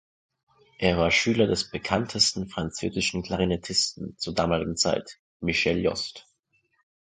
[0.79, 6.27] Er war Schüler des bekanntesten französischen Klarinettisten zur damaligen Zeit, Michel Yost.